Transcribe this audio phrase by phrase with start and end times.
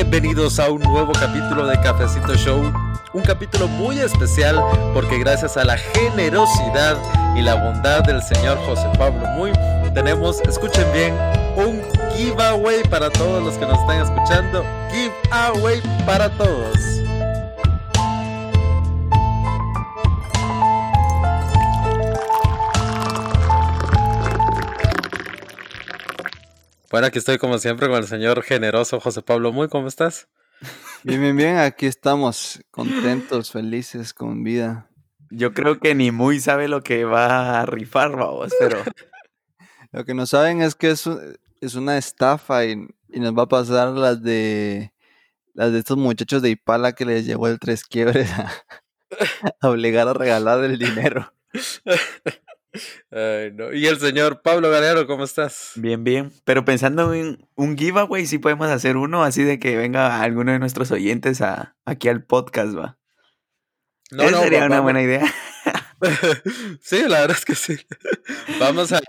[0.00, 2.72] Bienvenidos a un nuevo capítulo de Cafecito Show.
[3.12, 4.62] Un capítulo muy especial
[4.94, 6.96] porque gracias a la generosidad
[7.34, 9.50] y la bondad del señor José Pablo Muy,
[9.94, 11.16] tenemos, escuchen bien,
[11.56, 11.82] un
[12.12, 14.64] giveaway para todos los que nos están escuchando.
[14.92, 16.97] Giveaway para todos.
[26.90, 30.26] Bueno, aquí estoy como siempre con el señor generoso José Pablo Muy, ¿cómo estás?
[31.02, 34.88] Bien, bien, bien, aquí estamos, contentos, felices, con vida.
[35.30, 38.78] Yo creo que ni muy sabe lo que va a rifar, vamos, pero...
[39.92, 41.04] lo que no saben es que es,
[41.60, 44.92] es una estafa y, nos va a pasar las de
[45.52, 48.50] las de estos muchachos de Ipala que les llevó el tres quiebres a,
[49.60, 51.34] a obligar a regalar el dinero.
[53.10, 55.72] Y el señor Pablo Galero, ¿cómo estás?
[55.76, 56.32] Bien, bien.
[56.44, 60.58] Pero pensando en un giveaway, sí podemos hacer uno así de que venga alguno de
[60.58, 62.98] nuestros oyentes a, aquí al podcast, va.
[64.10, 65.26] No, no, sería una buena idea.
[66.80, 67.76] sí, la verdad es que sí.
[68.60, 69.00] Vamos a,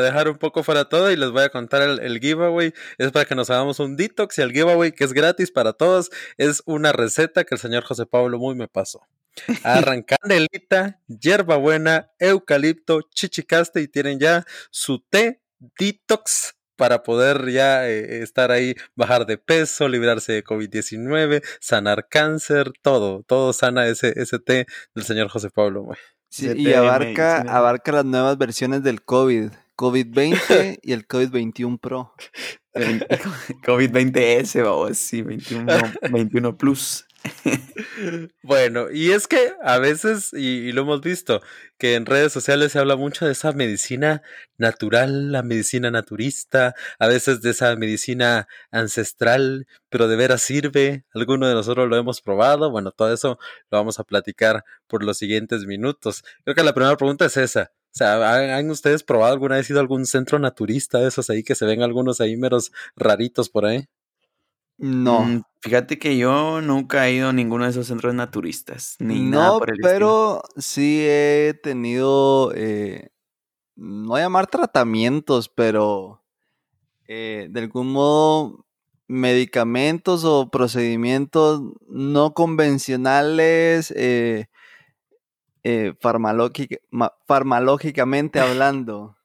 [0.00, 2.72] dejar un poco fuera todo y les voy a contar el, el, giveaway.
[2.98, 6.10] Es para que nos hagamos un detox y el giveaway, que es gratis para todos,
[6.38, 9.06] es una receta que el señor José Pablo muy me pasó.
[9.62, 15.40] Arrancan canelita, hierbabuena, eucalipto, chichicaste y tienen ya su té
[15.78, 22.72] detox para poder ya eh, estar ahí, bajar de peso, librarse de COVID-19, sanar cáncer,
[22.80, 25.88] todo, todo sana ese, ese té del señor José Pablo.
[26.38, 29.50] y abarca, abarca las nuevas versiones del COVID.
[29.76, 32.14] COVID-20 y el COVID-21 Pro.
[33.64, 35.66] COVID-20S, vamos, sí, 21,
[36.10, 37.06] 21 Plus.
[38.42, 41.40] bueno, y es que a veces, y, lo hemos visto,
[41.78, 44.22] que en redes sociales se habla mucho de esa medicina
[44.58, 51.48] natural, la medicina naturista, a veces de esa medicina ancestral, pero de veras sirve, alguno
[51.48, 53.38] de nosotros lo hemos probado, bueno, todo eso
[53.70, 56.24] lo vamos a platicar por los siguientes minutos.
[56.44, 57.72] Creo que la primera pregunta es esa.
[57.92, 61.42] O sea, ¿han ustedes probado alguna vez ido a algún centro naturista de esos ahí
[61.42, 63.88] que se ven algunos ahí meros raritos por ahí?
[64.80, 65.24] No.
[65.24, 69.38] Mm, fíjate que yo nunca he ido a ninguno de esos centros naturistas, ni no,
[69.38, 73.10] nada por el pero sí he tenido, eh,
[73.76, 76.24] no llamar tratamientos, pero
[77.06, 78.64] eh, de algún modo
[79.06, 84.46] medicamentos o procedimientos no convencionales, eh,
[87.26, 89.18] farmacológicamente hablando.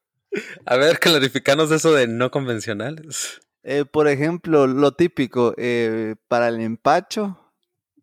[0.66, 3.40] A ver, clarificanos eso de no convencionales.
[3.68, 7.40] Eh, por ejemplo, lo típico, eh, para el empacho,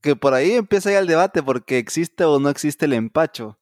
[0.02, 3.58] que por ahí empieza ya el debate porque existe o no existe el empacho.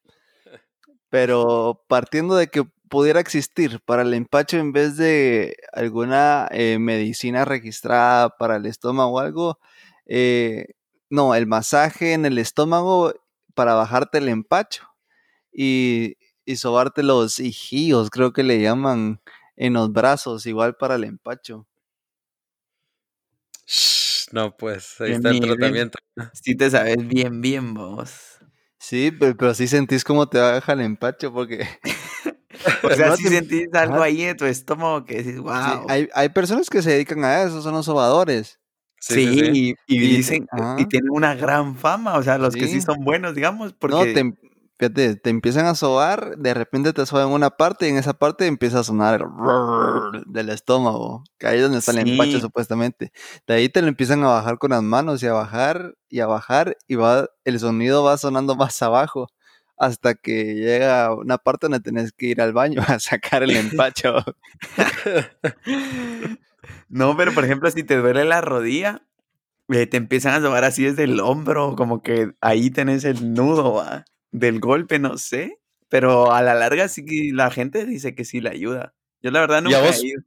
[1.10, 7.44] Pero partiendo de que pudiera existir para el empacho en vez de alguna eh, medicina
[7.44, 9.58] registrada para el estómago o algo,
[11.10, 13.12] no, el masaje en el estómago
[13.54, 14.84] para bajarte el empacho
[15.52, 19.20] y, y sobarte los hijíos, creo que le llaman
[19.56, 21.66] en los brazos, igual para el empacho.
[24.32, 25.98] No, pues ahí está el tratamiento.
[26.34, 28.38] Si te sabes bien, bien vos.
[28.78, 31.66] Sí, pero, sí sentís como te baja el empacho porque...
[32.82, 35.86] o sea, si sentís algo ahí en tu estómago que decís, wow.
[35.88, 38.60] hay, hay personas que se dedican a eso, son los sobadores.
[39.00, 43.34] Sí, Y, dicen, y tienen una gran fama, o sea, los que sí son buenos,
[43.34, 43.96] digamos, porque...
[43.96, 44.49] No, te,
[44.80, 48.46] fíjate, te empiezan a sobar, de repente te soban una parte y en esa parte
[48.46, 53.12] empieza a sonar el del estómago, que ahí es donde está el empacho supuestamente.
[53.46, 56.26] De ahí te lo empiezan a bajar con las manos y a bajar y a
[56.26, 59.28] bajar y va, el sonido va sonando más abajo
[59.76, 64.24] hasta que llega una parte donde tenés que ir al baño a sacar el empacho.
[66.88, 69.02] no, pero por ejemplo, si te duele la rodilla,
[69.68, 73.74] eh, te empiezan a sobar así desde el hombro, como que ahí tenés el nudo,
[73.74, 74.06] ¿va?
[74.32, 75.58] Del golpe, no sé.
[75.88, 78.94] Pero a la larga sí que la gente dice que sí le ayuda.
[79.22, 80.22] Yo la verdad nunca vos, he ido.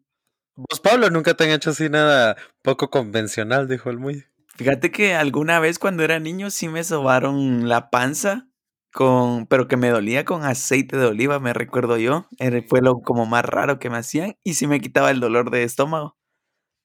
[0.56, 4.26] Vos, Pablo, nunca te han hecho así nada poco convencional, dijo el muy.
[4.56, 8.48] Fíjate que alguna vez cuando era niño sí me sobaron la panza
[8.92, 12.28] con, pero que me dolía con aceite de oliva, me recuerdo yo.
[12.68, 15.64] Fue lo como más raro que me hacían y sí me quitaba el dolor de
[15.64, 16.18] estómago.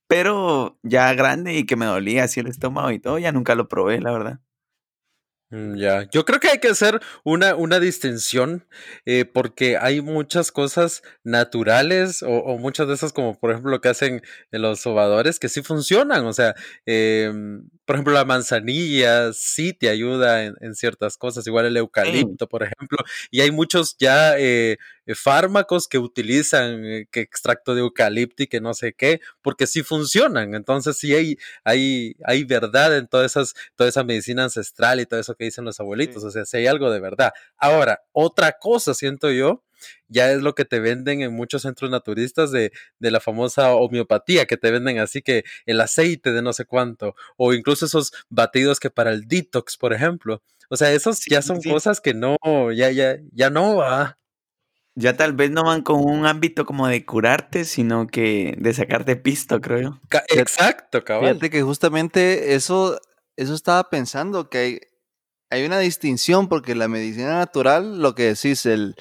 [0.08, 3.68] Pero ya grande y que me dolía así el estómago y todo, ya nunca lo
[3.68, 4.40] probé, la verdad.
[5.50, 8.66] Mm, ya, yo creo que hay que hacer una, una distinción
[9.06, 13.88] eh, porque hay muchas cosas naturales o, muchas de esas como por ejemplo lo que
[13.88, 16.54] hacen los sobadores que sí funcionan, o sea,
[16.84, 22.62] em, por ejemplo la manzanilla sí te ayuda en, ciertas cosas, igual el eucalipto por
[22.62, 22.98] ejemplo,
[23.30, 24.76] y hay muchos ya eh,
[25.14, 29.82] fármacos que utilizan eh, que extracto de eucalipto y que no sé qué, porque sí
[29.82, 30.54] funcionan.
[30.54, 35.20] Entonces sí hay, hay, hay verdad en todas esas, toda esa medicina ancestral y todo
[35.20, 36.24] eso que dicen los abuelitos.
[36.24, 37.32] O sea, si hay algo de verdad.
[37.56, 39.64] Ahora, otra cosa siento yo
[40.08, 44.46] ya es lo que te venden en muchos centros naturistas de, de, la famosa homeopatía,
[44.46, 48.80] que te venden así que el aceite de no sé cuánto, o incluso esos batidos
[48.80, 50.42] que para el detox, por ejemplo.
[50.70, 52.36] O sea, esos ya son cosas que no,
[52.72, 54.18] ya, ya, ya no va.
[55.00, 59.14] Ya tal vez no van con un ámbito como de curarte, sino que de sacarte
[59.14, 60.00] pisto, creo yo.
[60.30, 61.28] Exacto, cabrón.
[61.30, 62.98] Fíjate que justamente eso,
[63.36, 64.80] eso estaba pensando, que hay,
[65.50, 68.96] hay una distinción, porque la medicina natural, lo que decís, el,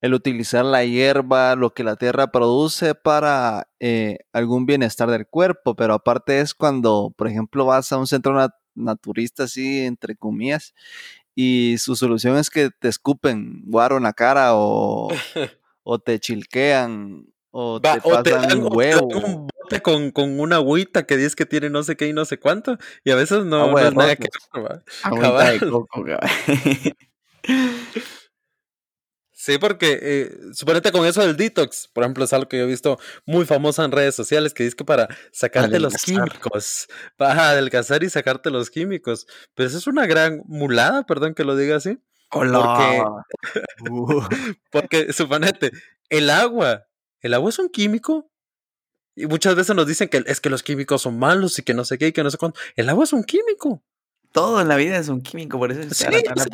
[0.00, 5.74] el utilizar la hierba, lo que la tierra produce para eh, algún bienestar del cuerpo,
[5.74, 10.72] pero aparte es cuando, por ejemplo, vas a un centro naturista, así, entre comillas,
[11.38, 15.08] y su solución es que te escupen guaro en la cara o,
[15.84, 19.06] o te chilquean o te pasan un huevo.
[19.06, 22.24] un bote con, con, una agüita que dices que tiene no sé qué y no
[22.24, 24.28] sé cuánto y a veces no, no es nada que...
[25.02, 26.04] Agüita de coco,
[29.46, 32.66] Sí, porque eh, suponete con eso del detox, por ejemplo, es algo que yo he
[32.66, 38.02] visto muy famoso en redes sociales, que dice que para sacarte los químicos, para adelgazar
[38.02, 39.28] y sacarte los químicos.
[39.54, 41.96] Pero eso es una gran mulada, perdón que lo diga así.
[42.32, 43.22] Hola.
[43.78, 44.22] Porque, uh.
[44.72, 45.70] porque suponete,
[46.08, 46.88] el agua,
[47.20, 48.28] el agua es un químico.
[49.14, 51.84] Y muchas veces nos dicen que es que los químicos son malos y que no
[51.84, 52.58] sé qué y que no sé cuánto.
[52.74, 53.84] El agua es un químico.
[54.32, 56.04] Todo en la vida es un químico, por eso sí,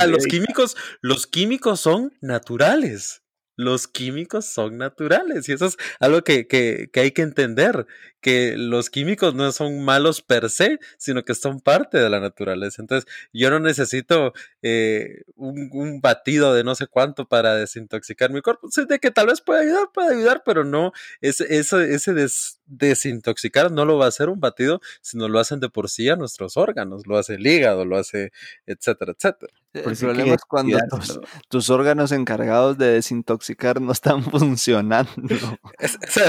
[0.06, 3.21] los químicos, los químicos son naturales.
[3.56, 7.86] Los químicos son naturales y eso es algo que, que, que hay que entender
[8.22, 12.80] que los químicos no son malos per se, sino que son parte de la naturaleza.
[12.80, 14.32] Entonces, yo no necesito
[14.62, 18.70] eh, un, batido de no sé cuánto para desintoxicar mi cuerpo.
[18.70, 22.14] Sé de que tal vez puede ayudar, puede ayudar, pero no, ese, ese, ese
[22.66, 26.14] desintoxicar no lo va a hacer un batido, sino lo hacen de por sí a
[26.14, 28.32] nuestros órganos, lo hace el hígado, lo hace,
[28.66, 29.52] etcétera, etcétera.
[29.72, 33.41] El problema es cuando tus, tus, órganos encargados de desintoxicar
[33.80, 35.10] no están funcionando.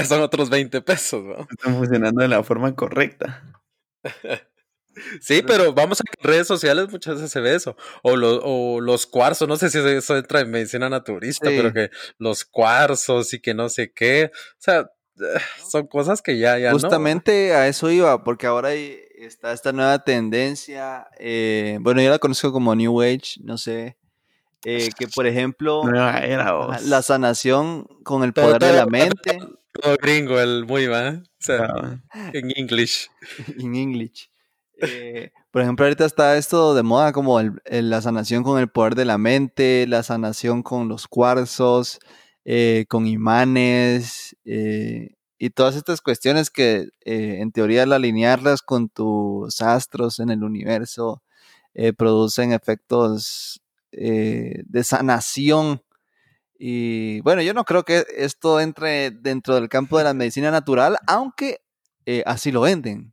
[0.04, 1.46] son otros 20 pesos, ¿no?
[1.60, 3.42] funcionando de la forma correcta.
[5.20, 7.76] Sí, pero vamos a redes sociales muchas veces se ve eso.
[8.02, 12.44] O, o los cuarzos, no sé si eso entra en medicina naturista, pero que los
[12.44, 14.30] cuarzos y que no sé qué.
[14.32, 14.90] O sea,
[15.70, 21.08] son cosas que ya, ya Justamente a eso iba, porque ahora está esta nueva tendencia.
[21.18, 23.96] Eh, bueno, yo la conozco como New Age, no sé.
[24.64, 29.38] Eh, que por ejemplo, la sanación con el poder de la mente.
[29.72, 31.10] Todo gringo, el muy va.
[31.10, 32.00] O sea,
[32.32, 33.08] en English.
[33.58, 34.30] En English.
[34.80, 38.94] Eh, por ejemplo, ahorita está esto de moda como el, la sanación con el poder
[38.94, 41.98] de la mente, la sanación con los cuarzos,
[42.44, 49.60] eh, con imanes eh, y todas estas cuestiones que en teoría al alinearlas con tus
[49.60, 51.22] astros en el universo
[51.96, 53.60] producen efectos
[53.96, 55.80] de sanación
[56.66, 60.96] y bueno, yo no creo que esto entre dentro del campo de la medicina natural,
[61.06, 61.60] aunque
[62.06, 63.12] eh, así lo venden.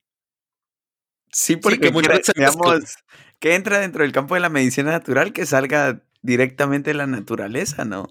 [1.33, 1.91] Sí, porque
[2.35, 2.97] digamos,
[3.39, 7.85] que entra dentro del campo de la medicina natural que salga directamente de la naturaleza,
[7.85, 8.07] ¿no?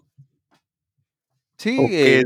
[1.58, 2.24] Sí, eh,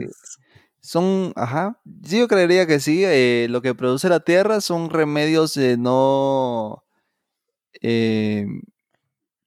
[0.81, 3.03] son, ajá, sí, yo creería que sí.
[3.05, 6.85] Eh, lo que produce la tierra son remedios no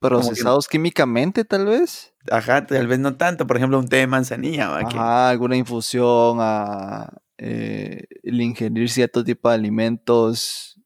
[0.10, 2.14] procesados químicamente, tal vez.
[2.32, 3.48] Ajá, tal vez no tanto.
[3.48, 4.78] Por ejemplo, un té de manzanilla.
[4.78, 10.80] Ajá, alguna infusión, a, eh, el ingerir cierto tipo de alimentos.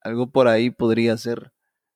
[0.00, 1.52] Algo por ahí podría ser.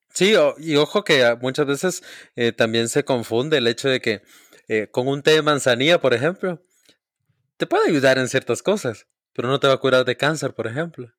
[0.09, 2.03] Sí, y ojo que muchas veces
[2.35, 4.21] eh, también se confunde el hecho de que
[4.67, 6.61] eh, con un té de manzanilla, por ejemplo,
[7.57, 10.67] te puede ayudar en ciertas cosas, pero no te va a curar de cáncer, por
[10.67, 11.11] ejemplo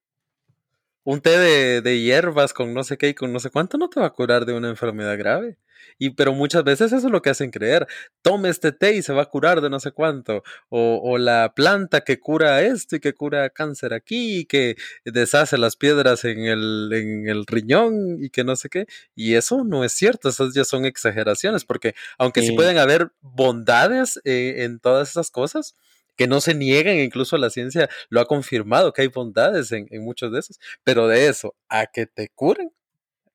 [1.04, 3.88] un té de, de, hierbas con no sé qué y con no sé cuánto no
[3.88, 5.58] te va a curar de una enfermedad grave.
[5.98, 7.86] Y pero muchas veces eso es lo que hacen creer.
[8.22, 10.42] Tome este té y se va a curar de no sé cuánto.
[10.68, 15.58] O, o la planta que cura esto y que cura cáncer aquí y que deshace
[15.58, 18.86] las piedras en el, en el riñón y que no sé qué.
[19.14, 24.20] Y eso no es cierto, esas ya son exageraciones, porque aunque sí, pueden haber bondades
[24.24, 25.76] eh, en todas esas cosas,
[26.16, 30.32] que no se niegan, incluso la ciencia lo ha confirmado, que hay bondades en, muchos
[30.32, 32.72] de esos, pero de eso a que te curen,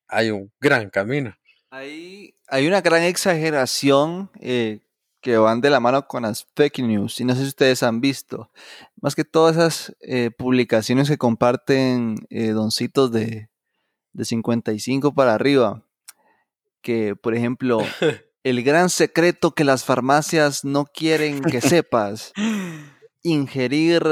[0.07, 1.36] hay un gran camino.
[1.71, 4.79] Hay, hay una gran exageración eh,
[5.21, 8.01] que van de la mano con las fake news, y no sé si ustedes han
[8.01, 8.50] visto,
[9.01, 13.50] más que todas esas eh, publicaciones que comparten eh, doncitos de,
[14.13, 15.83] de 55 para arriba,
[16.81, 17.79] que por ejemplo
[18.43, 22.31] el gran secreto que las farmacias no quieren que sepas.
[23.23, 24.03] Ingerir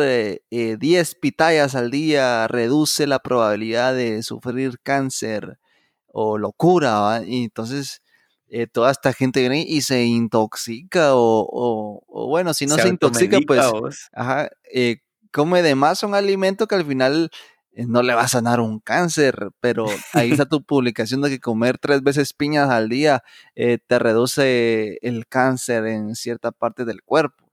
[0.49, 5.59] 10 eh, pitayas al día reduce la probabilidad de sufrir cáncer
[6.07, 7.21] o locura.
[7.25, 8.01] Y entonces
[8.49, 14.09] eh, toda esta gente viene y se intoxica o, bueno, si no se, intoxica, pues
[14.13, 14.97] ajá, eh,
[15.31, 17.29] come de más un alimento que al final
[17.77, 21.39] eh, no le va a sanar un cáncer, pero ahí está tu publicación de que
[21.39, 23.23] comer tres veces piñas al día
[23.55, 27.46] eh, te reduce el cáncer en cierta parte del cuerpo.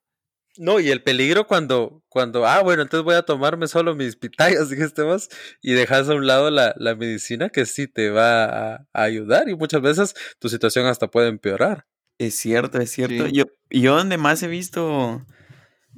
[0.56, 4.68] No, y el peligro cuando, cuando, ah, bueno, entonces voy a tomarme solo mis pitayas,
[4.70, 5.28] dijiste más,
[5.60, 9.56] y dejas a un lado la, la medicina que sí te va a, ayudar y
[9.56, 11.86] muchas veces tu situación hasta puede empeorar.
[12.18, 13.26] Es cierto, es cierto.
[13.26, 15.26] Yo, yo donde más he visto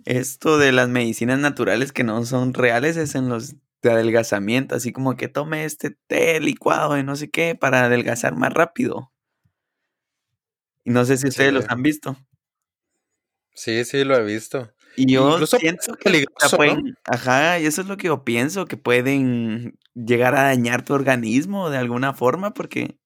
[0.07, 4.93] esto de las medicinas naturales que no son reales es en los de adelgazamiento, así
[4.93, 9.13] como que tome este té licuado de no sé qué para adelgazar más rápido.
[10.85, 12.17] Y no sé si ustedes los han visto.
[13.57, 14.71] Sí, sí, lo he visto.
[14.97, 16.25] Y yo pienso que
[16.57, 20.95] pueden, ajá, y eso es lo que yo pienso, que pueden llegar a dañar tu
[20.95, 22.99] organismo de alguna forma, porque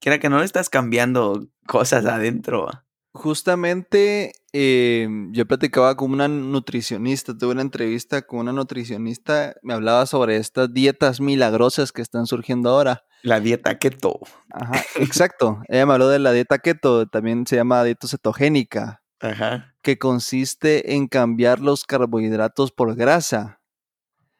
[0.00, 2.68] quiera que no le estás cambiando cosas adentro.
[3.12, 10.06] Justamente eh, yo platicaba con una nutricionista, tuve una entrevista con una nutricionista, me hablaba
[10.06, 13.04] sobre estas dietas milagrosas que están surgiendo ahora.
[13.22, 14.20] La dieta keto.
[14.50, 15.62] Ajá, exacto.
[15.68, 19.02] Ella me habló de la dieta keto, también se llama dieta cetogénica.
[19.20, 19.73] Ajá.
[19.84, 23.60] Que consiste en cambiar los carbohidratos por grasa.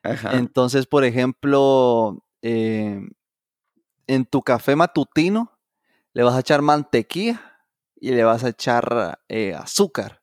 [0.03, 0.37] Ajá.
[0.37, 3.01] Entonces, por ejemplo, eh,
[4.07, 5.53] en tu café matutino
[6.13, 7.41] le vas a echar mantequilla
[7.97, 10.23] y le vas a echar eh, azúcar.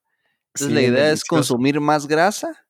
[0.53, 2.65] Entonces la idea es consumir más grasa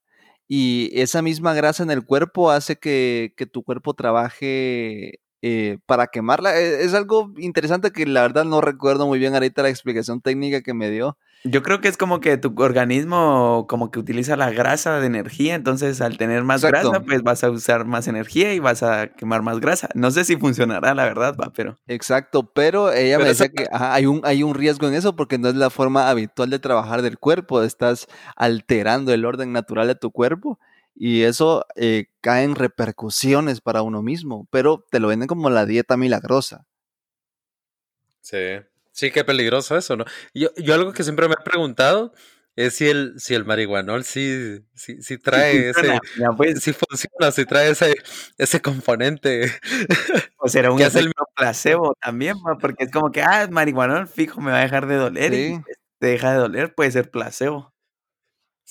[0.47, 6.07] y esa misma grasa en el cuerpo hace que, que tu cuerpo trabaje eh, para
[6.07, 6.59] quemarla.
[6.59, 10.61] E, es, algo interesante que la verdad no recuerdo muy bien ahorita la explicación técnica
[10.61, 11.17] que me dio.
[11.43, 15.55] Yo creo que es como que tu organismo como que utiliza la grasa de energía,
[15.55, 19.41] entonces al tener más grasa pues vas a usar más energía y vas a quemar
[19.41, 19.89] más grasa.
[19.95, 21.77] No sé si funcionará, la verdad, va, pero...
[21.87, 25.49] Exacto, pero ella me decía que hay, un, hay un riesgo en eso porque no
[25.49, 28.05] es la forma habitual de trabajar del cuerpo, estás
[28.35, 30.59] alterando el orden natural de tu cuerpo
[30.95, 35.65] y eso eh, cae en repercusiones para uno mismo, pero te lo venden como la
[35.65, 36.65] dieta milagrosa.
[38.21, 38.59] Sí,
[38.91, 40.05] sí, qué peligroso eso, ¿no?
[40.33, 42.13] Yo, yo algo que siempre me he preguntado
[42.55, 45.99] es si el, si el marihuanol sí, sí, sí trae ese,
[46.35, 46.61] pues.
[46.61, 47.95] si funciona, si trae ese,
[48.37, 49.51] ese componente.
[50.37, 50.79] O será un
[51.35, 55.33] placebo también, porque es como que, ah, marihuanol fijo me va a dejar de doler
[55.33, 55.61] y
[55.99, 57.70] te deja de doler, puede ser placebo.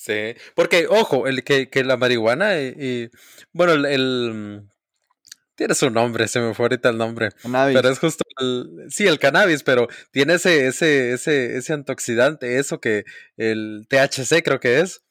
[0.00, 3.10] Sí, porque, ojo, el que, que la marihuana y,
[3.52, 4.62] bueno, el,
[5.54, 7.32] tiene su nombre, se me fue ahorita el nombre.
[7.42, 7.76] Cannabis.
[7.76, 12.80] Pero es justo el, sí, el cannabis, pero tiene ese, ese, ese, ese antioxidante, eso
[12.80, 13.04] que
[13.36, 15.02] el THC creo que es,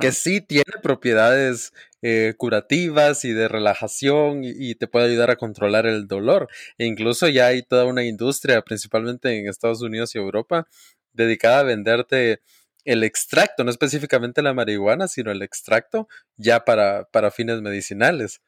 [0.00, 5.36] que sí tiene propiedades eh, curativas y de relajación y, y, te puede ayudar a
[5.36, 6.48] controlar el dolor.
[6.78, 10.66] E incluso ya hay toda una industria, principalmente en Estados Unidos y Europa,
[11.12, 12.40] dedicada a venderte
[12.88, 18.40] el extracto, no específicamente la marihuana, sino el extracto ya para, para fines medicinales.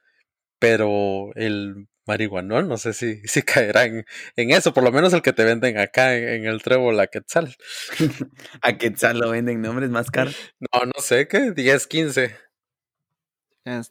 [0.58, 4.04] Pero el marihuanol, no sé si, si caerá en,
[4.36, 7.54] eso, por lo menos el que te venden acá en, el trébol a Quetzal.
[8.62, 10.36] a Quetzal lo venden nombres más caros.
[10.58, 11.52] No, no sé, ¿qué?
[11.52, 12.36] 10, 15.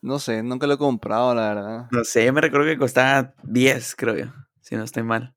[0.02, 1.88] no sé, nunca lo he comprado, la verdad.
[1.92, 5.36] No sé, me recuerdo que costaba 10, creo yo, si no estoy mal.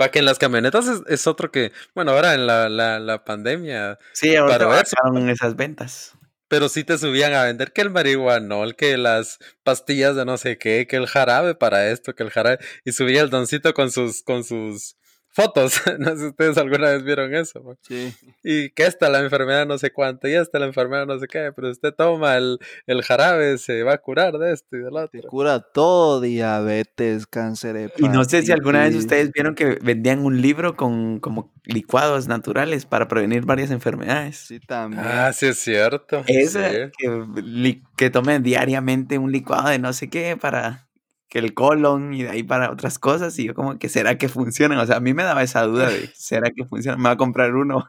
[0.00, 3.98] Va que en las camionetas es, otro que, bueno, ahora en la, la, la pandemia.
[4.12, 6.14] Sí, ahora bajaron esas ventas.
[6.48, 10.58] Pero sí te subían a vender que el marihuanol, que las pastillas de no sé
[10.58, 12.58] qué, que el jarabe para esto, que el jarabe.
[12.84, 14.96] Y subía el doncito con sus, con sus
[15.34, 15.82] fotos.
[15.98, 17.76] no sé si ustedes alguna vez vieron eso.
[17.82, 18.14] Sí.
[18.42, 21.52] Y que esta la enfermedad no sé cuánto, y esta la enfermedad no sé qué,
[21.54, 25.20] pero usted toma el, el jarabe, se va a curar de esto y del otro.
[25.20, 27.92] Se cura todo, diabetes, cáncer.
[27.98, 32.28] Y no sé si alguna vez ustedes vieron que vendían un libro con como licuados
[32.28, 34.36] naturales para prevenir varias enfermedades.
[34.36, 35.02] Sí, también.
[35.04, 36.22] Ah, sí es cierto.
[36.26, 40.86] Es que, que tomen diariamente un licuado de no sé qué para
[41.34, 43.36] que el colon y de ahí para otras cosas.
[43.40, 44.78] Y yo como que, ¿será que funcionan?
[44.78, 46.96] O sea, a mí me daba esa duda de, ¿será que funciona?
[46.96, 47.88] Me va a comprar uno.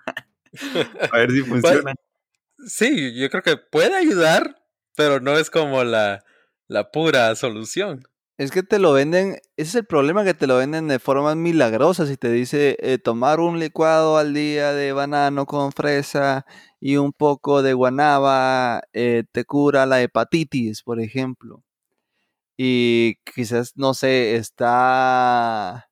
[1.12, 1.94] a ver si pues, funciona.
[2.66, 4.64] sí, yo creo que puede ayudar,
[4.96, 6.24] pero no es como la,
[6.68, 8.08] la pura solución.
[8.40, 11.36] Es que te lo venden, ese es el problema que te lo venden de formas
[11.36, 16.48] milagrosas y te dice eh, tomar un licuado al día de banano con fresa
[16.80, 21.65] y un poco de guanaba eh, te cura la hepatitis, por ejemplo
[22.58, 25.90] y quizás, no sé, está,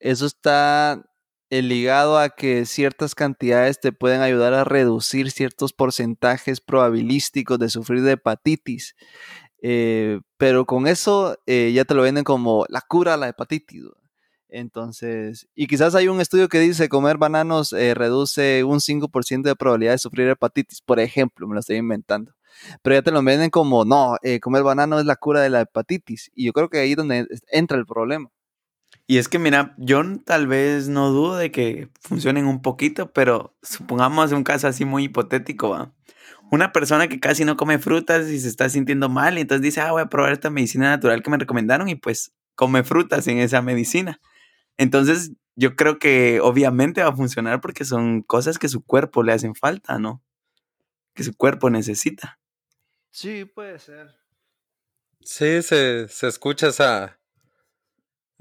[0.00, 1.04] eso está
[1.50, 7.70] eh, ligado a que ciertas cantidades te pueden ayudar a reducir ciertos porcentajes probabilísticos de
[7.70, 8.94] sufrir de hepatitis.
[9.62, 13.84] Eh, pero con eso eh, ya te lo venden como la cura a la hepatitis.
[14.48, 19.92] Entonces, y quizás hay un estudio que dice comer bananos reduce un 5% de probabilidad
[19.92, 22.32] de sufrir hepatitis, por ejemplo, me lo estoy inventando.
[22.82, 26.30] Pero ya te lo venden como, no, comer banano es la cura de la hepatitis.
[26.34, 28.30] Y yo creo que ahí es donde entra el problema.
[29.06, 33.56] Y es que, mira, yo tal vez no dudo de que funcionen un poquito, pero
[33.62, 35.92] supongamos un caso así muy hipotético, ¿va?
[36.52, 39.80] Una persona que casi no come frutas y se está sintiendo mal y entonces dice,
[39.80, 43.38] ah, voy a probar esta medicina natural que me recomendaron y pues come frutas en
[43.38, 44.20] esa medicina.
[44.76, 49.32] Entonces, yo creo que obviamente va a funcionar porque son cosas que su cuerpo le
[49.32, 50.22] hacen falta, ¿no?
[51.14, 52.39] Que su cuerpo necesita.
[53.10, 54.14] Sí, puede ser.
[55.20, 57.20] Sí, se, se escucha esa,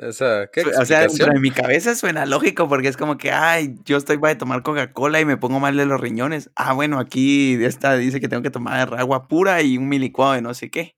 [0.02, 3.76] o sea, ¿qué o sea, en mi cabeza suena lógico porque es como que, ay,
[3.84, 6.50] yo estoy para tomar Coca-Cola y me pongo mal de los riñones.
[6.56, 10.42] Ah, bueno, aquí esta dice que tengo que tomar agua pura y un milicuado de
[10.42, 10.96] no sé qué.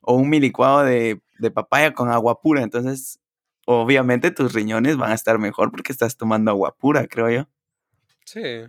[0.00, 2.62] O un milicuado de, de papaya con agua pura.
[2.62, 3.20] Entonces,
[3.66, 7.48] obviamente tus riñones van a estar mejor porque estás tomando agua pura, creo yo.
[8.24, 8.64] Sí.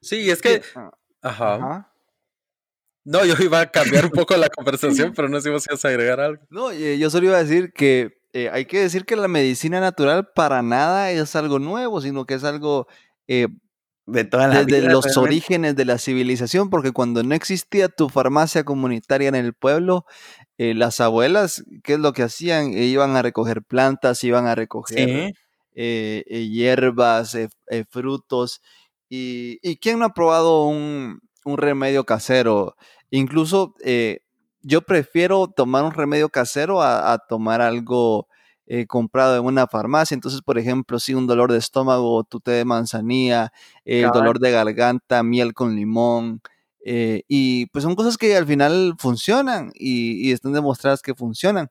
[0.00, 0.62] Sí, es que.
[0.76, 0.92] Ah,
[1.22, 1.92] ajá.
[3.04, 5.88] No, yo iba a cambiar un poco la conversación, pero no sé si vas a
[5.88, 6.42] agregar algo.
[6.48, 10.28] No, yo solo iba a decir que eh, hay que decir que la medicina natural
[10.34, 12.88] para nada es algo nuevo, sino que es algo
[13.28, 13.46] eh,
[14.06, 18.64] de toda la desde los orígenes de la civilización, porque cuando no existía tu farmacia
[18.64, 20.04] comunitaria en el pueblo,
[20.58, 22.72] eh, las abuelas, ¿qué es lo que hacían?
[22.72, 25.34] iban a recoger plantas, iban a recoger
[25.74, 27.38] hierbas,
[27.90, 28.62] frutos.
[29.08, 32.76] Y, y, quién no ha probado un, un remedio casero?
[33.10, 33.74] Incluso
[34.64, 38.26] yo prefiero tomar un remedio casero a, tomar algo
[38.66, 40.14] eh, comprado en una farmacia.
[40.14, 43.52] Entonces, por ejemplo, si un dolor de estómago, tu té de manzanilla,
[43.84, 46.40] el dolor de garganta, miel con limón.
[46.86, 51.70] Eh, y pues son cosas que al final funcionan y, están demostradas que funcionan.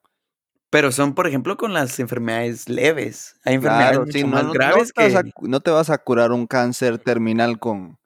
[0.70, 3.36] Pero son, por ejemplo, con las enfermedades leves.
[3.44, 5.32] Hay enfermedades más graves no que...
[5.48, 8.00] no te vas a curar un cáncer terminal con...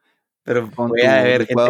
[0.48, 1.62] Pero voy a ver gente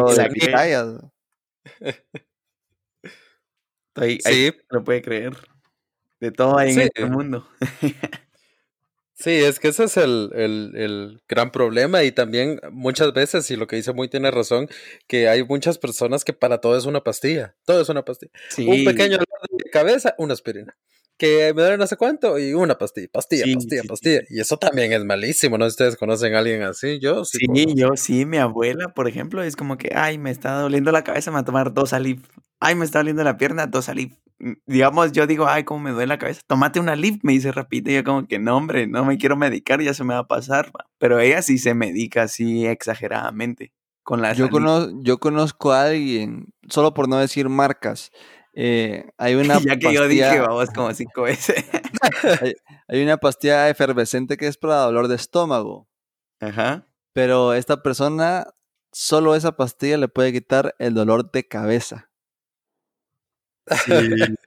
[4.24, 4.52] sí.
[4.70, 5.36] lo puede creer.
[6.20, 7.48] De todo hay en este mundo.
[9.16, 13.78] sí, es que ese es el, gran problema y también muchas veces, y lo que
[13.78, 14.70] dice muy tiene razón,
[15.08, 18.32] que hay muchas personas que para todo es una pastilla, todo es una pastilla.
[18.60, 19.18] Un pequeño
[19.80, 20.76] cabeza, una aspirina.
[21.18, 24.22] Que me duele no sé cuánto y una pastilla, pastilla, pastilla, pastilla.
[24.30, 25.66] Y eso también es malísimo, ¿no?
[25.66, 27.40] Ustedes conocen a alguien así, yo sí.
[27.40, 31.04] Sí, yo sí, mi abuela, por ejemplo, es como que, ay, me está doliendo la
[31.04, 32.22] cabeza, me va a tomar dos alif.
[32.60, 35.92] Ay, me está doliendo la pierna, dos alif Mm, digamos, yo digo, ay, cómo me
[35.92, 38.86] duele la cabeza, tómate una Lip, me dice rapidito, y yo como que no, hombre,
[38.86, 42.24] no me quiero medicar, ya se me va a pasar, pero ella sí se medica
[42.24, 43.72] así exageradamente
[44.04, 44.48] con la yo,
[45.02, 48.12] yo conozco a alguien, solo por no decir marcas,
[48.60, 51.63] eh, hay una ya que yo dije, vamos como cinco veces.
[52.41, 52.54] hay,
[52.88, 55.88] hay, una pastilla efervescente que es para dolor de estómago.
[56.41, 56.88] Ajá.
[57.13, 58.48] Pero esta persona,
[58.91, 62.10] solo esa pastilla le puede quitar el dolor de cabeza.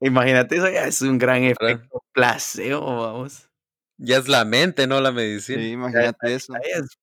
[0.00, 3.50] Imagínate, eso ya es un gran efecto placebo, vamos.
[3.98, 5.60] Ya es la mente, no la medicina.
[5.60, 6.54] Sí, imagínate eso.
[6.62, 6.96] es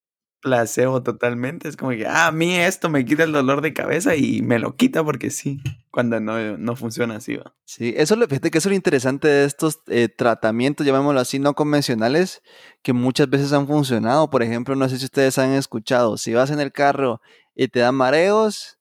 [0.46, 1.68] placebo totalmente.
[1.68, 4.60] Es como que, ah, a mí esto me quita el dolor de cabeza y me
[4.60, 7.52] lo quita porque sí, cuando no, no funciona así, va.
[7.64, 11.54] Sí, eso le fíjate que es lo interesante de estos eh, tratamientos, llamémoslo así, no
[11.54, 12.42] convencionales,
[12.82, 14.30] que muchas veces han funcionado.
[14.30, 17.20] Por ejemplo, no sé si ustedes han escuchado, si vas en el carro
[17.56, 18.78] y te dan mareos,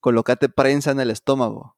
[0.00, 1.76] colócate prensa en el estómago.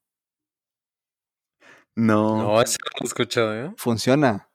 [1.93, 2.37] No.
[2.37, 3.73] No, eso no lo he escuchado, ¿eh?
[3.75, 4.49] Funciona.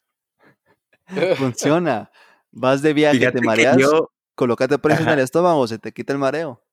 [1.36, 2.10] Funciona.
[2.50, 4.10] Vas de viaje, te mareas, yo...
[4.40, 6.64] colócate prensa en el estómago, se te quita el mareo.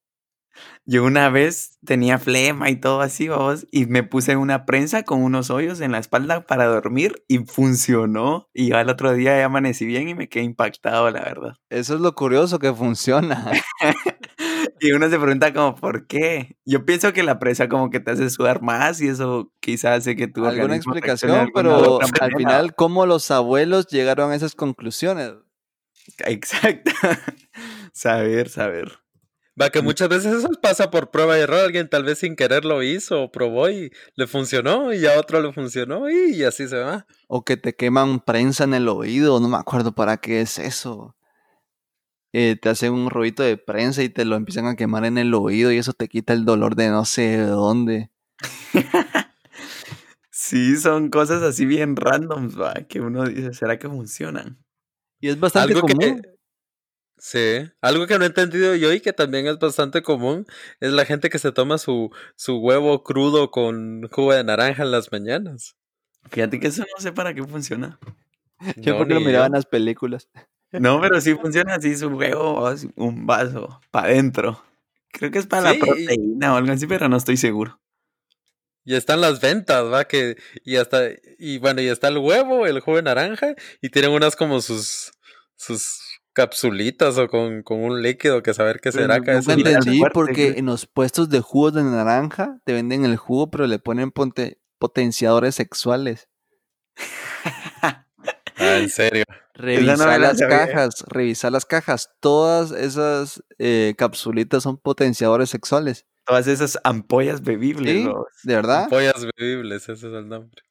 [0.85, 5.21] Yo una vez tenía flema y todo así, vamos, y me puse una prensa con
[5.21, 8.47] unos hoyos en la espalda para dormir y funcionó.
[8.53, 11.55] Y al otro día ya amanecí bien y me quedé impactado, la verdad.
[11.69, 13.51] Eso es lo curioso que funciona.
[14.79, 16.55] y uno se pregunta como, ¿por qué?
[16.65, 20.15] Yo pienso que la presa como que te hace sudar más y eso quizás hace
[20.15, 20.45] que tú...
[20.45, 25.33] Alguna explicación, pero al final, ¿cómo los abuelos llegaron a esas conclusiones?
[26.25, 26.91] Exacto.
[27.93, 28.99] saber, saber.
[29.59, 31.59] Va, que muchas veces eso pasa por prueba y error.
[31.59, 35.41] Alguien tal vez sin querer lo hizo o probó y le funcionó y a otro
[35.41, 37.07] le funcionó y así se va.
[37.27, 41.15] O que te queman prensa en el oído, no me acuerdo para qué es eso.
[42.33, 45.33] Eh, te hacen un robito de prensa y te lo empiezan a quemar en el
[45.33, 48.11] oído y eso te quita el dolor de no sé dónde.
[50.29, 54.59] sí, son cosas así bien randoms, va, que uno dice, ¿será que funcionan?
[55.19, 56.21] Y es bastante común.
[57.19, 60.45] Sí, algo que no he entendido yo y que también es bastante común
[60.79, 64.91] es la gente que se toma su, su huevo crudo con jugo de naranja en
[64.91, 65.75] las mañanas.
[66.29, 67.99] Fíjate que eso no sé para qué funciona.
[68.77, 69.47] Yo No, porque lo miraba yo.
[69.47, 70.29] en las películas.
[70.71, 74.61] No, pero sí funciona así su huevo, un vaso para adentro.
[75.11, 77.79] Creo que es para Sí, la proteína o algo así, pero no estoy seguro.
[78.87, 80.05] Y están las ventas, ¿va?
[80.05, 81.01] Que, y hasta,
[81.37, 85.11] y bueno, y está el huevo, el jugo de naranja, y tienen unas como sus,
[85.57, 85.99] sus
[86.31, 90.47] capsulitas o con, con un líquido que saber qué será que nunca entendí fuerte, porque
[90.55, 94.61] en los puestos de jugos de naranja te venden el jugo, pero le ponen ponte-
[94.79, 96.29] potenciadores sexuales.
[98.59, 99.23] Ah, en serio.
[99.53, 102.09] Revisa no las cajas, revisa las cajas.
[102.19, 106.07] Todas esas eh, capsulitas son potenciadores sexuales.
[106.27, 108.05] Todas esas ampollas bebibles.
[108.43, 108.89] ¿De verdad?
[108.89, 110.61] Pollas bebibles, ese es el nombre.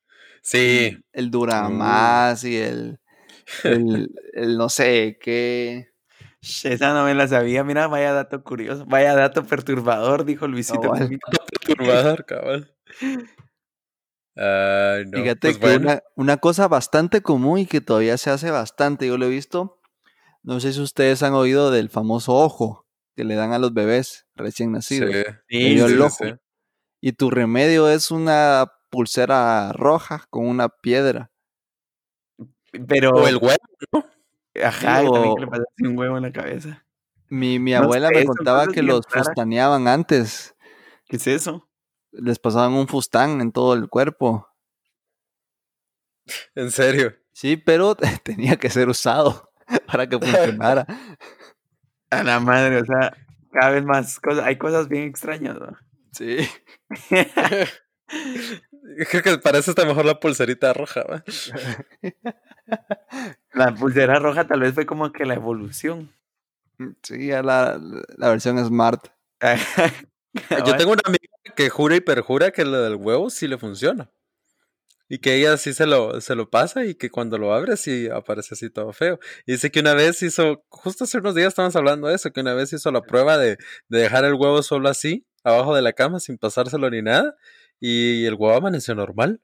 [0.42, 3.00] Sí, El Duramás y el,
[3.64, 5.88] el, el no sé qué.
[6.42, 7.64] Esa no me la sabía.
[7.64, 8.84] Mira, vaya dato curioso.
[8.86, 10.82] Vaya dato perturbador, dijo Luisito.
[10.82, 10.98] Cabal.
[10.98, 11.32] Comunica.
[11.64, 12.76] perturbador, cabal.
[14.36, 15.18] Ay, no.
[15.18, 15.80] Fíjate pues que bueno.
[15.80, 19.80] una, una cosa bastante común y que todavía se hace bastante, yo lo he visto,
[20.42, 22.85] no sé si ustedes han oído del famoso ojo
[23.16, 25.10] que le dan a los bebés recién nacidos.
[25.48, 26.24] Sí, dio sí, el ojo.
[26.24, 26.34] sí.
[27.00, 31.30] Y tu remedio es una pulsera roja con una piedra.
[32.86, 33.56] Pero, O el huevo.
[34.62, 36.86] ajá, Sí, también que le pasaste un huevo en la cabeza.
[37.28, 40.54] Mi, mi No abuela sé, me contaba que los fustaneaban antes.
[41.08, 41.68] ¿Qué es eso?
[42.12, 44.46] Les pasaban un fustán en todo el cuerpo.
[46.54, 47.14] En serio.
[47.32, 49.50] Sí, pero tenía que ser usado
[49.86, 50.86] para que funcionara.
[52.10, 53.16] A la madre, o sea,
[53.52, 54.44] cada vez más cosas.
[54.44, 55.76] Hay cosas bien extrañas, ¿no?
[56.12, 56.38] Sí.
[59.10, 61.24] Creo que para eso está mejor la pulserita roja, ¿va?
[63.52, 66.12] La pulsera roja tal vez fue como que la evolución.
[67.02, 67.80] Sí, ya la,
[68.16, 69.06] la versión smart.
[70.66, 74.10] Yo tengo una amiga que jura y perjura que lo del huevo sí le funciona.
[75.08, 78.08] Y que ella sí se lo, se lo pasa y que cuando lo abre sí
[78.08, 79.18] aparece así todo feo.
[79.46, 82.40] Y dice que una vez hizo, justo hace unos días estábamos hablando de eso, que
[82.40, 83.56] una vez hizo la prueba de,
[83.88, 87.34] de dejar el huevo solo así, abajo de la cama, sin pasárselo ni nada.
[87.78, 89.40] Y el huevo amaneció normal.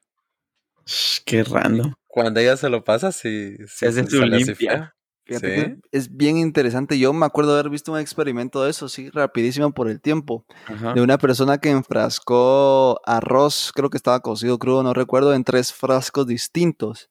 [1.25, 1.93] Qué random.
[2.07, 4.95] Cuando ella se lo pasa, sí, sí Se hace su limpia.
[5.25, 5.39] Feo.
[5.39, 5.81] Fíjate Sí.
[5.91, 6.97] que es bien interesante.
[6.99, 10.45] Yo me acuerdo haber visto un experimento de eso, sí, rapidísimo por el tiempo.
[10.67, 10.93] Ajá.
[10.93, 15.73] De una persona que enfrascó arroz, creo que estaba cocido crudo, no recuerdo, en tres
[15.73, 17.09] frascos distintos.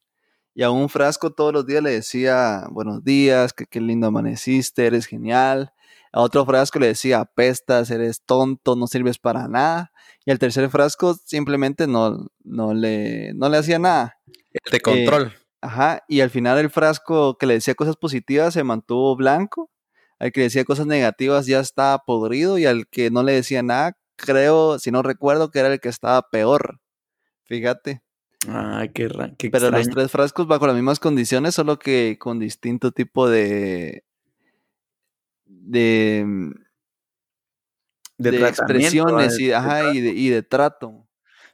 [0.55, 4.87] Y a un frasco todos los días le decía, buenos días, que qué lindo amaneciste,
[4.87, 5.73] eres genial.
[6.13, 9.93] A otro frasco le decía, apestas, eres tonto, no sirves para nada.
[10.27, 14.19] Y al tercer frasco simplemente no, no, le, no le hacía nada.
[14.53, 15.33] El de control.
[15.63, 19.71] Ajá, y al final el frasco que le decía cosas positivas se mantuvo blanco,
[20.19, 23.63] al que le decía cosas negativas ya estaba podrido y al que no le decía
[23.63, 26.81] nada, creo, si no recuerdo, que era el que estaba peor.
[27.45, 28.03] Fíjate.
[28.49, 32.91] Ah, qué, qué Pero los tres frascos bajo las mismas condiciones, solo que con distinto
[32.91, 34.05] tipo de...
[35.47, 36.27] de,
[38.19, 41.07] de, de expresiones de- y, ajá, y, de, y de trato.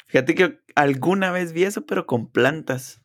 [0.06, 3.02] Fíjate que alguna vez vi eso, pero con plantas.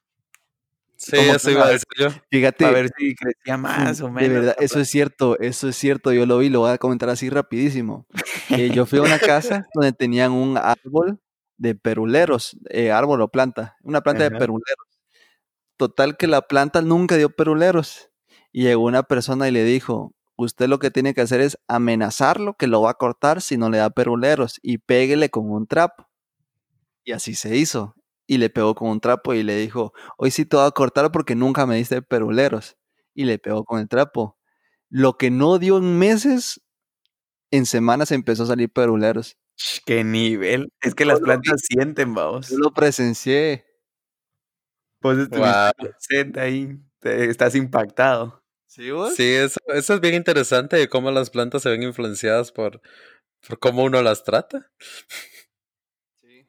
[0.96, 2.10] Sí, eso iba a decir yo.
[2.30, 2.64] Fíjate.
[2.64, 4.30] Para ver si crecía más o menos.
[4.30, 7.10] De verdad, eso es cierto, eso es cierto, yo lo vi, lo voy a comentar
[7.10, 8.08] así rapidísimo.
[8.50, 11.20] Eh, yo fui a una casa donde tenían un árbol
[11.58, 14.88] de peruleros, eh, árbol o planta, una planta de peruleros.
[15.78, 18.10] Total que la planta nunca dio peruleros.
[18.52, 22.54] Y llegó una persona y le dijo, usted lo que tiene que hacer es amenazarlo
[22.54, 26.08] que lo va a cortar si no le da peruleros y péguele con un trapo.
[27.04, 27.96] Y así se hizo.
[28.26, 31.12] Y le pegó con un trapo y le dijo, hoy sí te voy a cortar
[31.12, 32.78] porque nunca me diste peruleros.
[33.14, 34.38] Y le pegó con el trapo.
[34.90, 36.62] Lo que no dio en meses,
[37.52, 39.38] en semanas empezó a salir peruleros.
[39.86, 40.70] Qué nivel.
[40.82, 42.50] Es que las plantas sienten, vamos.
[42.50, 43.66] Yo lo presencié.
[45.02, 46.42] Pues estuviste Wow.
[46.42, 46.80] ahí.
[47.00, 48.42] te- estás impactado.
[48.66, 49.14] ¿Sí, vos?
[49.14, 52.82] Sí, eso, eso es bien interesante de cómo las plantas se ven influenciadas por,
[53.48, 54.72] por cómo uno las trata.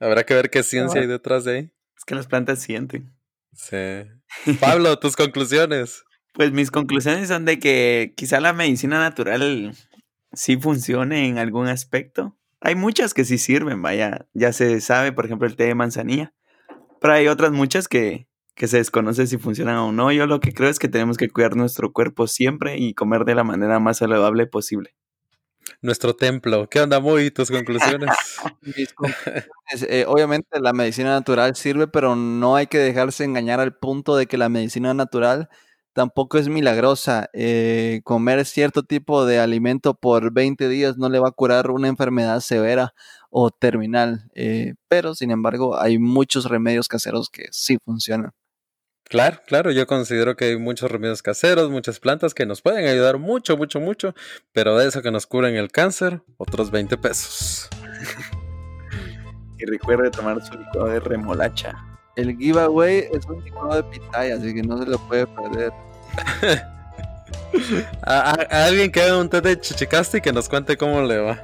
[0.04, 1.72] Habrá que ver qué ciencia hay detrás de ahí.
[1.96, 3.16] Es que las plantas sienten.
[3.54, 4.04] Sí.
[4.60, 6.04] Pablo, tus conclusiones.
[6.34, 9.74] Pues mis conclusiones son de que quizá la medicina natural
[10.34, 12.36] sí funcione en algún aspecto.
[12.60, 16.34] Hay muchas que sí sirven, vaya, ya se sabe, por ejemplo, el té de manzanilla.
[17.00, 20.12] Pero hay otras muchas que, que se desconoce si funcionan o no.
[20.12, 23.36] Yo lo que creo es que tenemos que cuidar nuestro cuerpo siempre y comer de
[23.36, 24.94] la manera más saludable posible.
[25.83, 26.68] Nuestro templo.
[26.68, 27.31] ¿Qué onda, muy?
[27.31, 28.11] ¿Tus conclusiones?
[28.96, 29.46] Conclusiones,
[29.88, 34.27] eh, obviamente la medicina natural sirve, pero no hay que dejarse engañar al punto de
[34.27, 35.48] que la medicina natural
[35.92, 37.29] tampoco es milagrosa.
[37.33, 41.88] Eh, comer cierto tipo de alimento por 20 días no le va a curar una
[41.88, 42.94] enfermedad severa
[43.31, 44.31] o terminal.
[44.35, 48.33] eh, pero, sin embargo, hay muchos remedios caseros que sí funcionan.
[49.08, 53.18] Claro, claro, yo considero que hay muchos remedios caseros, muchas plantas que nos pueden ayudar
[53.18, 54.14] mucho, mucho, mucho,
[54.52, 57.68] pero de eso que nos curan el cáncer, otros 20 pesos.
[59.56, 61.74] Y recuerde tomar su licuado de remolacha.
[62.16, 65.72] El giveaway es un licuado de pitaya, así que no se lo puede perder.
[68.02, 71.02] A, a- a alguien que haga un té de chichicaste y que nos cuente cómo
[71.02, 71.40] le va.